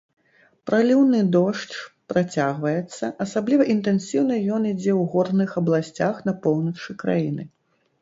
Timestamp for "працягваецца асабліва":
2.13-3.69